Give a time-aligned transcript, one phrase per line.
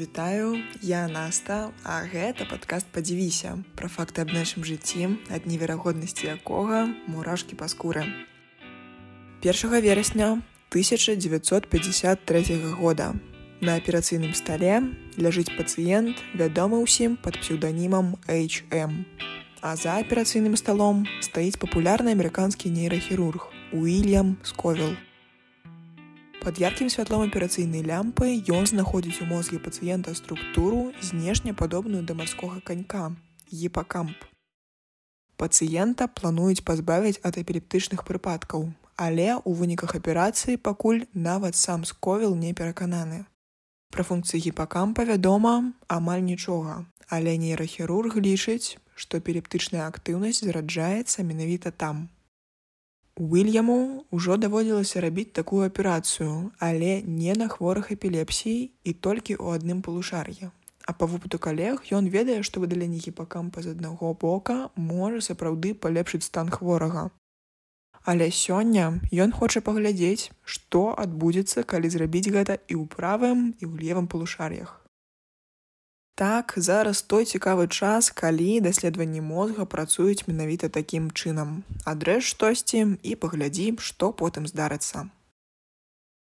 [0.00, 6.88] Вітаю, я Наста, а гэта падкаст падзівіся пра факты аб нашым жыцці, ад неверагоднасці якога
[7.04, 8.08] мурашкі па скуры.
[9.44, 9.52] 1
[9.84, 10.40] верасня
[10.72, 13.12] 1953 года
[13.60, 14.80] на аперацыйным стале
[15.20, 19.04] ляжыць пацыент, вядомы ўсім пад псеўданімам HM.
[19.60, 24.96] А за аперацыйным сталом стаіць папулярны амерыканскі нейрахірург Уильям Сковел.
[26.40, 32.62] Пад яркім святлом аперацыйнай лямпы ён знаходзіць у мозгі пацыента структуру знешне падобную да марскога
[32.64, 33.10] канька
[33.52, 34.16] гіпакамп.
[35.36, 42.54] Пацыента плануюць пазбавіць ад эпілептычных прыпадкаў, але ў выніках аперацыі пакуль нават сам сковел не
[42.56, 43.20] перакананы.
[43.92, 45.52] Пра функцыі гіпакампа вядома
[45.92, 52.08] амаль нічога, але нейрахірург лічыць, што эпілептычная актыўнасць зараджаецца менавіта там.
[53.20, 59.84] Уильяму ўжо даводзілася рабіць такую аперацыю, але не на хворых эпілепсій і толькі ў адным
[59.84, 60.48] полушар'і.
[60.88, 66.24] А па вопыту калег ён ведае, што выдаленне гіпакампа з аднаго бока можа сапраўды палепшыць
[66.24, 67.10] стан хворага.
[68.08, 73.72] Але сёння ён хоча паглядзець, што адбудзецца, калі зрабіць гэта і ў правым і ў
[73.84, 74.79] левым полушар'ях.
[76.20, 81.62] Так, зараз той цікавы час, калі даследаванні мозга працуюць менавіта такім чынам.
[81.88, 85.08] Адрэж штосьці і паглядзі, што потым здарыцца.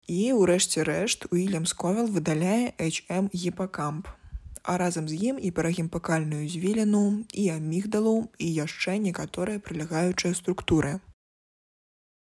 [0.08, 4.08] І ўрэшце рэшт Уільям Сковел выдаляе HM гіпакамп.
[4.64, 11.04] А разам з ім і парагімпакальную звіліну і амігдалу і яшчэ некаторыя прылягаючыя структуры.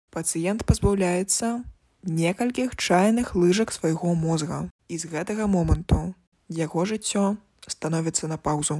[0.09, 1.62] Пацыент пазбаўляецца
[2.02, 4.73] некалькіх чайных лыжак свайго мозга.
[4.90, 6.17] І з гэтага моманту
[6.50, 8.79] яго жыццё становіцца на паўзу.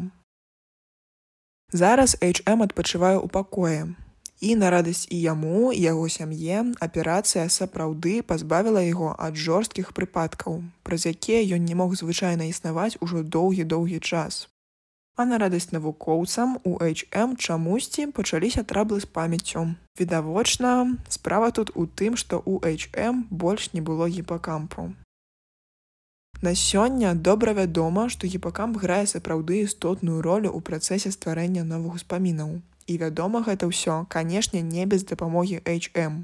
[1.72, 3.96] Зараз HM адпачывае ў пакоі.
[4.42, 10.64] І на радасць і яму і яго сям'е аперацыя сапраўды пазбавіла яго ад жорсткіх прыпадкаў,
[10.88, 14.48] праз якія ён не мог звычайна існаваць ужо доўгі-доўгі час.
[15.20, 19.76] А на радасць навукоўцам у HM чамусьці пачаліся траблы з памяццю.
[20.00, 24.96] Відавочна, справа тут у тым, што у HM больш не было гіпакампу.
[26.42, 32.64] На сёння добра вядома, што гіпакамп грае сапраўды істотную ролю ў працэсе стварэння новых успамінаў.
[32.88, 36.24] І вядома гэта ўсё, канешне, не без дапамогі HM.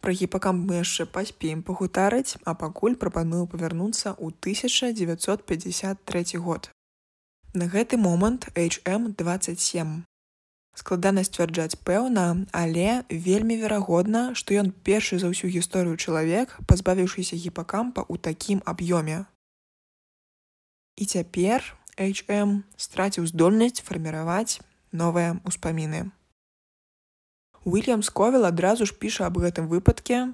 [0.00, 6.72] Пра гіпакамп мы яшчэ паспеем пагутарыць, а пакуль прапаную павярнуцца ў 1953 год.
[7.52, 10.08] На гэты момант HM27.
[10.74, 18.08] Складана сцвярджаць пэўна, але вельмі верагодна, што ён першы за ўсю гісторыю чалавек, пазбавіўшыся гіпакампа
[18.08, 19.28] ў такім аб'ёме.
[20.96, 21.64] І цяпер
[21.98, 24.62] HM страціў здольнасць фарміраваць
[24.94, 26.10] новыя ўспаміны.
[27.64, 30.30] Уильям Сковел адразу ж піша аб гэтым выпадке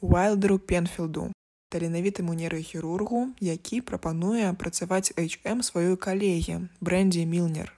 [0.00, 1.32] Уайлдеру Пенфілду,
[1.70, 7.72] таленавітаму нейрахірургу, які прапануе працаваць HM сваёй калегі Брэндзі Мілнер.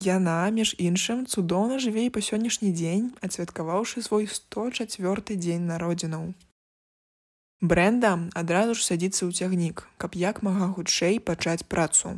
[0.00, 6.32] Яна, між іншым, цудоўна жыве і па сённяшні дзень, адцвяткаваўшы свой 104 дзень народзінаў.
[7.60, 12.16] Брэнда адразу ж садзіцца ў цягнік, каб як мага хутчэй пачаць працу.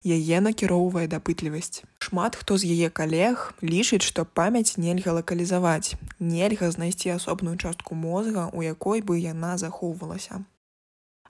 [0.00, 1.84] Яе накіроўвае дапытлівасць.
[2.00, 8.48] Шмат хто з яе калег лічыць, што памяць нельга лакалізаваць, нельга знайсці асобную частку мозга,
[8.52, 10.40] у якой бы яна захоўвалася.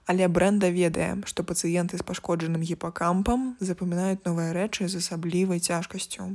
[0.07, 6.31] Але брэнда ведае, што пацыенты з пашкоджаным гіпакампам запамінаюць новыя рэчы з асаблівай цяжкасцю.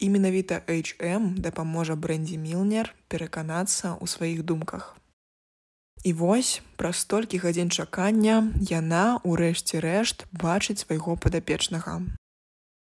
[0.00, 4.96] І менавіта HM дапаможа брэндзі Мілнер пераканацца ў сваіх думках.
[6.02, 12.02] І вось праз столькі гадзін чакання яна ўрэшце рэшт бачыць свайго падапечнага.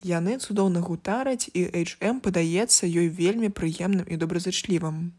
[0.02, 5.14] Яны цудоўна гутараць і HM падаецца ёй вельмі прыемным і добразычлівым.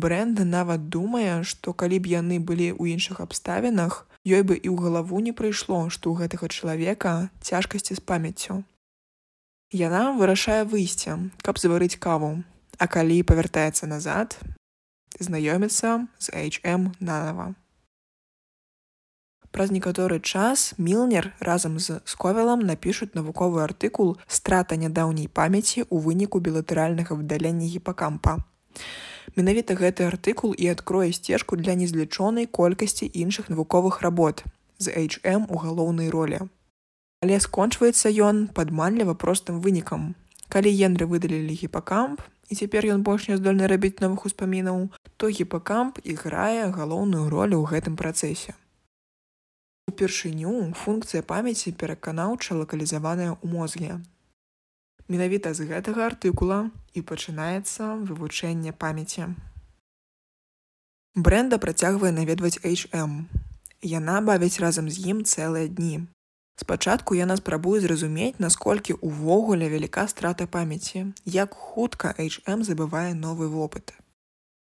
[0.00, 4.76] Брэнда нават думае, што калі б яны былі ў іншых абставінах, ёй бы і ў
[4.80, 8.64] галаву не прыйшло, што ў гэтага чалавека цяжкасці з памяццю.
[9.68, 12.40] Яна вырашае выйсці, каб заварыць каву,
[12.80, 14.40] а калі павяртаецца назад,
[15.20, 17.54] знаёміцца з HM нанова.
[19.52, 26.40] Праз некаторы час Мілнер разам з сковелам напішуць навуковы артыкул страта нядаўняй памяці ў выніку
[26.40, 28.40] білатэральнага выдалення гіпакампа.
[29.36, 34.44] Менавіта гэты артыкул і адкрое сцежку для незлічонай колькасці іншых навуковых работ
[34.78, 36.48] з HM у галоўнай ролі.
[37.20, 40.16] Але скончваецца ён падманліва простым вынікам.
[40.48, 46.00] Калі ендры выдалілі гіпакамп, і цяпер ён больш не здольны рабіць новых успамінаў, то гіпакамп
[46.04, 48.54] іграе галоўную ролю ў гэтым працэсе.
[49.90, 54.00] Упершыню функцыя памяці пераканаўча лакалізаваная ў мозге.
[55.08, 59.32] Менавіта з гэтага артыкула і пачынаецца вывучэнне памяці.
[61.12, 63.28] Брэнда працягвае наведваць HM.
[63.82, 66.06] Яна бавіць разам з ім цэлыя дні.
[66.56, 73.94] Спачатку яна спрабуе зразумець, наколькі ўвогуле вяліка страта памяці, як хутка HM забывае новы вопыт.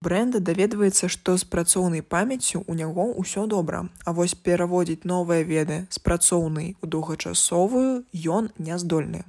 [0.02, 5.80] Брэнда даведваецца, што з працоўнай памяццю ў няго ўсё добра, а вось пераводзіць новыя веды
[5.90, 8.06] з працоўнай у доўгачасовую
[8.40, 9.24] ён няздольны.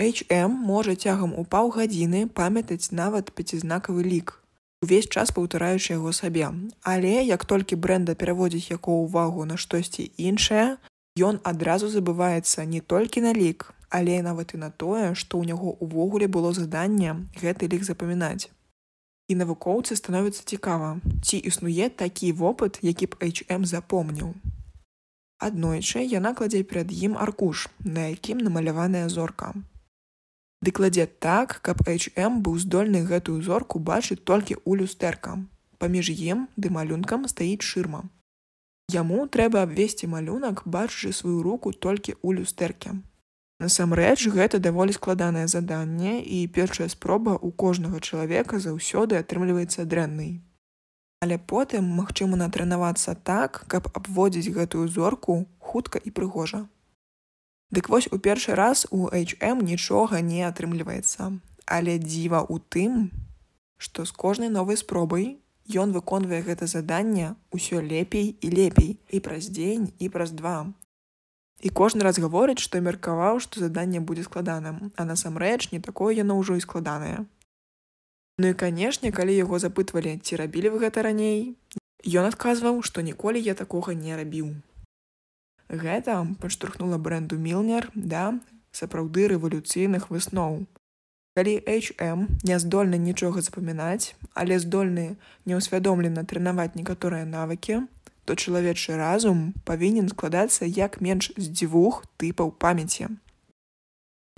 [0.00, 4.38] HM можа цягам у паўгадзіны памятаць нават пяцізнакавы лік,
[4.82, 6.50] увесь час паўтараючы яго сабе.
[6.82, 10.76] Але як толькі бренда пераводзіць яго ўвагу на штосьці іншае,
[11.18, 15.76] ён адразу забываецца не толькі на лік, але нават і на тое, што ў няго
[15.80, 18.48] ўвогуле было заданне гэты лік запамінаць.
[19.30, 24.34] І навукоўцы становіцца цікава, ці існуе такі вопыт, які б HM запомніў.
[25.38, 29.54] Аднойчы яна кладзе перад ім аркуш, на якім намаляваная зорка.
[30.62, 35.38] Ды кладзе так, каб HM быў здольны гэтую зорку бачыць толькі ў люстэрка.
[35.80, 38.02] Паміж ім ды малюнкам стаіць шырма.
[38.92, 42.92] Яму трэба абвесці малюнак, бачачы сваю руку толькі ў люстэрке.
[43.60, 50.40] Насамрэч гэта даволі складанае заданне і першая спроба ў кожнага чалавека заўсёды атрымліваецца дрэннай.
[51.20, 56.64] Але потым магчыма натрэнавацца так, каб абводзіць гэтую зорку хутка і прыгожа.
[57.70, 61.38] Дык вось у першы раз у HM нічога не атрымліваецца.
[61.66, 62.92] Але дзіва ў тым,
[63.78, 65.38] што з кожнай новай спробай
[65.70, 70.66] ён выконвае гэта заданне ўсё лепей і лепей і праз дзень і праз два.
[71.62, 76.40] І кожны раз гаворыць, што меркаваў, што заданне будзе складаным, а насамрэч не такое яно
[76.40, 77.28] ўжо і складанае.
[78.40, 81.54] Ну і канешне, калі яго запытвалі, ці рабілі вы гэта раней,
[82.00, 84.56] Ён адказваў, што ніколі я такога не рабіў.
[85.70, 88.34] Гэта падштурхнула бренду мілнер да
[88.74, 90.66] сапраўды рэвалюцыйных высноў.
[91.38, 95.14] Калі HM не здольны нічога запамінаць, але здольны
[95.46, 97.86] неўсвядомлена трэнаваць некаторыя навыкі,
[98.26, 103.14] то чалавечы разум павінен складацца як менш з дзвюх тыпаў памяці.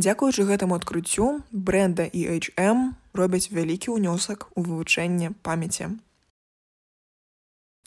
[0.05, 5.97] Дзякуючы гэтаму адкрыццю бренда і HM робяць вялікі ўнёсак у вывучэнне памяці.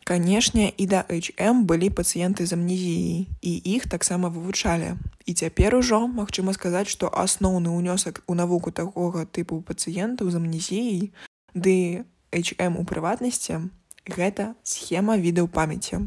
[0.06, 5.02] Канешне, і да HM былі пацыенты з амнезіяй, і іх таксама вывучалі.
[5.26, 11.10] І цяпер ужо магчыма сказаць, што асноўны ўнёсак у навуку такога тыпу пацыентаў з амнезіяй
[11.58, 13.74] ды HM у прыватнасці
[14.06, 16.06] гэта схема відаў памяці.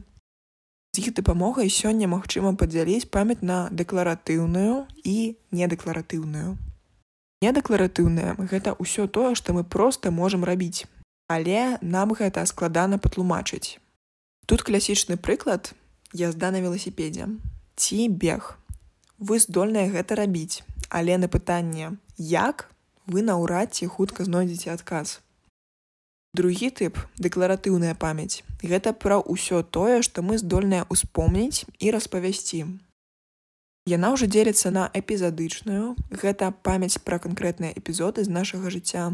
[0.94, 5.16] З іх дапамогай сёння магчыма падзяліць памяць на дэкларатыўную і
[5.50, 6.54] недэкларатыўную.
[7.42, 10.86] Недэкларатыўная гэта ўсё тое, што мы проста можам рабіць.
[11.26, 13.82] Але нам гэта складана патлумачыць.
[14.48, 15.74] Тут класічны прыклад
[16.16, 17.28] язда на веласіпедзе
[17.76, 18.56] ці бег.
[19.20, 22.70] Вы здольныя гэта рабіць, але на пытанне як
[23.04, 25.20] вы наўрад ці хутка знойдзеце адказ.
[26.32, 32.64] Другі тып дэкларатыўная памяць гэта пра ўсё тое, што мы здольныя ўспомніць і распавясці.
[33.84, 39.12] Яна ўжо дзеліцца на эпізадычную, гэта памяць пра канкрэтныя эпізоды з нашага жыцця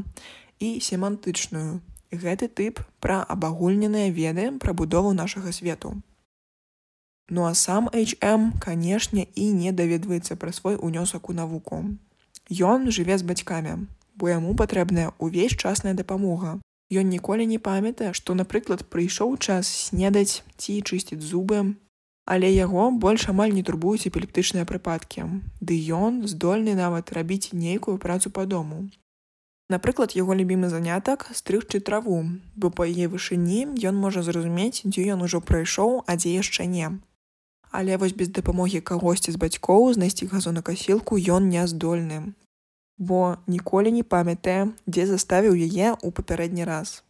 [0.63, 5.95] і семантычную, гэты тып пра абагульненыя веды пра будову нашага свету.
[7.29, 11.85] Ну а сам HM, канешне, і не даведваецца пра свой унёсак у навуку.
[12.51, 16.61] Ён жыве з бацькамі, бо яму патрэбная ўвесь часная дапамога.
[16.93, 21.75] Ён ніколі не памятае, што, напрыклад, прыйшоў час снедаць ці чысціць зубы,
[22.25, 25.25] але яго больш амаль не турбуюць эпілептычныя прыпадкі.
[25.61, 28.89] Ды ён здольны нават рабіць нейкую працу па дому.
[29.73, 32.21] Напрыклад, яго любімы занятак стрыгчы траву,
[32.55, 36.93] бо па яе вышыні ён можа зразумець, дзе ён ужо прайшоў, а дзе яшчэ не.
[37.73, 42.37] Але вось без дапамогі кагосьці з бацькоў знайсці газонакасілку ён не здольны.
[42.99, 47.01] Бо ніколі не памятае, дзе заставіў яе ў папярэдні раз.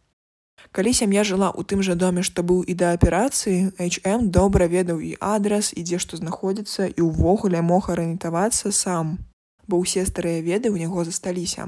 [0.71, 5.03] Калі сям'я жыла ў тым жа доме, што быў і да аперацыі, HM добра ведаў
[5.03, 9.17] і адрас, і дзе што знаходзіцца і ўвогуле мог арыентавацца сам,
[9.67, 11.67] бо ўсе старыя веды ў яго засталіся.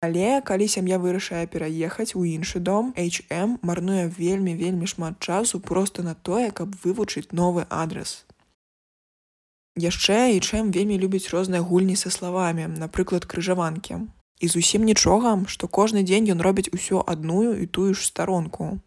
[0.00, 6.02] Але калі сям'я вырашае пераехаць у іншы дом, HM марнуе вельмі вельмі шмат часу проста
[6.02, 8.24] на тое, каб вывучыць новы адрес.
[9.76, 14.00] Яшчэ і чым вельмі любіць розныя гульні са словамі, напрыклад крыжаванкі.
[14.40, 18.80] І зусім нічога, што кожны дзень ён робіць усё адную і тую ж старонку.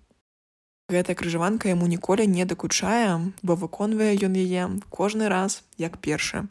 [0.90, 6.50] Гэта крыжаванка яму ніколі не дакучае, бо выконвае ён яе кожны раз як першы.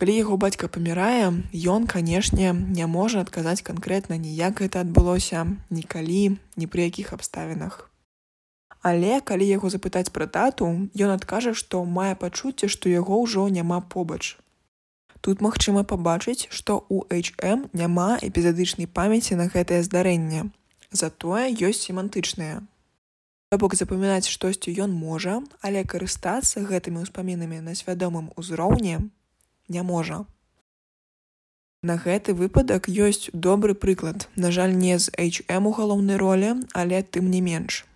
[0.00, 6.68] Калі яго бацька памірае, ён, канешне, не можа адказаць канкрэтна ніяк гэта адбылося, нікалі, ні
[6.72, 7.74] пры якіх абставінах.
[8.80, 13.82] Але калі яго запытаць пра тату, ён адкажа, што мае пачуцце, што яго ўжо няма
[13.84, 14.40] побач.
[15.20, 20.48] Тут магчыма пабачыць, што у HM няма эпізадычнай памяці на гэтае здарэнне.
[20.96, 22.64] Затое ёсць семантычнае.
[23.52, 29.10] бок запамінаць штосьці ён можа, але карыстацца гэтымі ўспамінамі на свядомым узроўні
[29.70, 30.26] не можа.
[31.82, 37.00] На гэты выпадак ёсць добры прыклад, на жаль, не з HM у галоўнай ролі, але
[37.00, 37.86] тым не менш.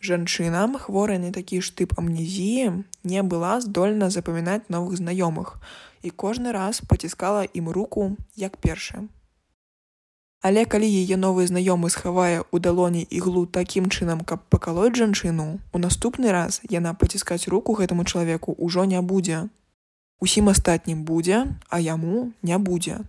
[0.00, 5.60] Жанчына, хворая на такі ж тып амнезіі, не была здольна запамінаць новых знаёмых
[6.00, 9.04] і кожны раз паціскала ім руку як першы.
[10.46, 15.78] Але калі яе новы знаёмы схавае ў далоні іглу такім чынам, каб пакалоць жанчыну, у
[15.82, 19.48] наступны раз яна паціскаць руку гэтаму чалавеку ўжо не будзе.
[20.20, 23.04] Усім астатнім будзе, а яму не будзе.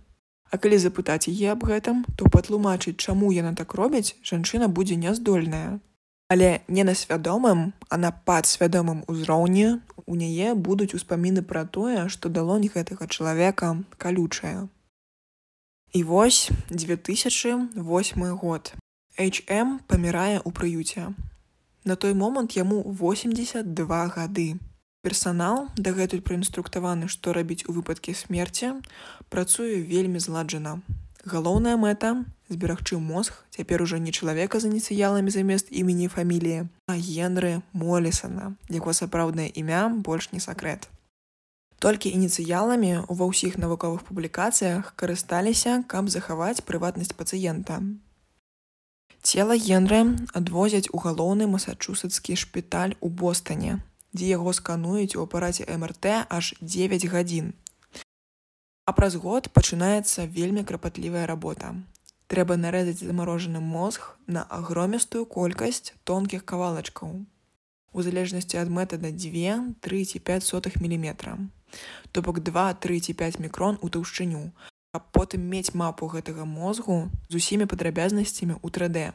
[0.50, 5.80] А калі запытаць яе аб гэтым, то патлумачыць, чаму яна так робіць, жанчына будзе няздольная.
[6.28, 12.28] Але не на свядомым, а на падсвядомым узроўні у яе будуць успаміны пра тое, што
[12.28, 14.68] далонь гэтага чалавека калючая.
[15.92, 18.72] І вось 2008 год.
[19.18, 21.16] HM памірае ў прыюце.
[21.84, 24.60] На той момант яму 82 гады.
[25.08, 28.74] Персанал, дагэтуль праінструктаваны, што рабіць у выпадкі смерці,
[29.32, 30.82] працуе вельмі зладжана.
[31.24, 32.10] Галоўная мэта
[32.52, 38.92] зберагчы мозг цяпер ужо не чалавека з ініцыяламі замест імені фаміліі, а генры Молісана, яго
[38.92, 40.92] сапраўднае імя больш не сакрэт.
[41.80, 47.80] Толькі ініцыяламі ува ўсіх навуковых публікацыях карысталіся, каб захаваць прыватнасць пацыента.
[49.24, 50.04] Цела генры
[50.36, 53.80] адвозяць у галоўны масачусацкі шпіталь у Бостане,
[54.12, 57.54] дзе яго скануюць у апараце МРТ аж 9 гадзін
[58.88, 61.74] А праз год пачынаецца вельмі крапатлівая работа.
[62.32, 67.10] Трэба нарэзаць замарожаны мозг на агромістую колькасць тонкіх кавалачкаў.
[67.92, 71.36] У залежнасці ад метада 2, 3 ці 5 сотых міліметра.
[72.12, 74.40] То бок 2, 3 ці 5 мікрон у таўшчыню,
[74.96, 79.12] каб потым мець мапу гэтага мозгу з усімі падрабязнасцямі ў 3D.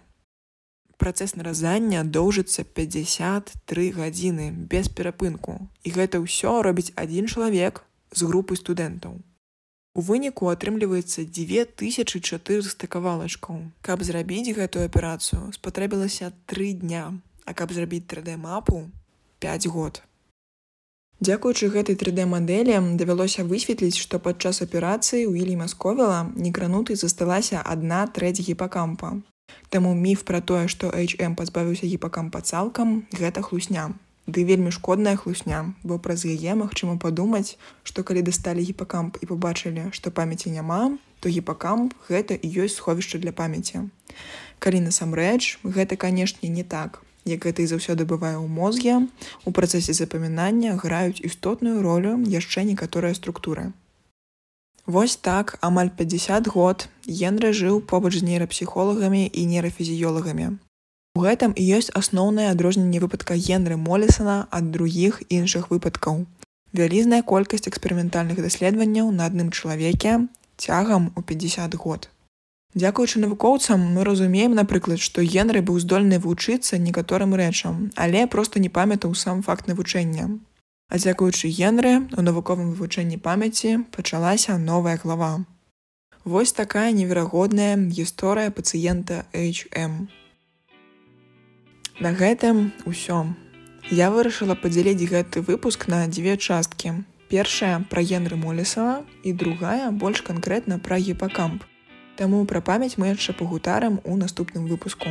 [1.03, 5.55] Працэс наразання доўжыцца 53 гадзіны без перапынку.
[5.83, 7.81] І гэта ўсё робіць адзін чалавек
[8.15, 9.17] з групы студэнтаў.
[9.99, 13.57] У выніку атрымліваецца 2400 кавалачкаў.
[13.83, 17.03] Каб зрабіць гэтую аперацыю спатрэбілася тры дня,
[17.43, 18.87] а каб зрабіць 3D-мапу
[19.43, 19.99] 5 год.
[21.19, 28.39] Дзякуючы гэтай 3D-мадэлі давялося высветліць, што падчас аперацыі ў Ілі Масковіла некранутай засталася адна трэць
[28.39, 29.19] гіпакампа.
[29.73, 33.85] Таму міф пра тое, што HM пазбавіўся гіпакампа цалкам, гэта хлусня.
[34.29, 39.89] Ды вельмі шкодная хлусня, бо праз яе магчыма падумаць, што калі дасталі гіпакамп і пабачылі,
[39.97, 40.93] што памяці няма,
[41.25, 43.89] то гіпакамп гэта і ёсць сховішча для памяці.
[44.61, 47.01] Калі насамрэч, гэта, канешне, не так.
[47.25, 49.09] Як гэта і заўсёды бывае ў мозге,
[49.41, 53.73] у працэсе запамінання граюць істотную ролю яшчэ некаторыя структуры.
[54.85, 60.59] Вось так амаль 50 год Генры жыў побач з нейрапсіхолагамі і нейрафізіёлагамі.
[61.15, 66.25] У гэтым і ёсць асноўнае адрозненне выпадка генры Молісана ад другіх іншых выпадкаў.
[66.73, 72.09] Вялізная колькасць эксперыментальных даследаванняў на адным чалавеке цягам у 50 год.
[72.75, 78.67] Дзякуючы навукоўцам мы разумеем, напрыклад, што генры быў здольны вучыцца некаторым рэчам, але проста не
[78.67, 80.27] памятаў сам факт навучання.
[80.93, 85.41] А дзякуючы генры у навуковым вывучэнні памяці пачалася новая глава.
[86.23, 89.95] Вось такая неверагодная гісторыя пацыента HM.
[91.97, 93.25] На гэтым усё.
[93.89, 96.93] Я вырашыла падзяліць гэты выпуск на дзве часткі.
[97.25, 101.65] Першая пра генры Молісава і другая больш канкрэтна пра гіпакамп.
[102.21, 105.09] Таму пра памяць мы яшчэ пагутарам у наступным выпуску.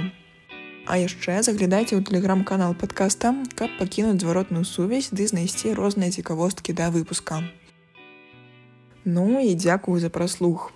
[0.87, 6.91] А яшчэ заглядайце ў тэлеграм-канал падкаста, каб пакінуць зваротную сувязь ды знайсці розныя цікавосткі да
[6.91, 7.39] выпуска.
[9.05, 10.73] Ну і дзякую за праслух.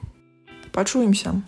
[0.70, 1.42] Пачуемся!